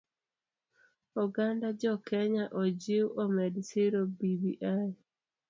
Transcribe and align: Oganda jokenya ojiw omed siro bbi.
Oganda 1.23 1.67
jokenya 1.81 2.43
ojiw 2.61 3.07
omed 3.23 3.53
siro 3.69 4.01
bbi. 4.17 4.33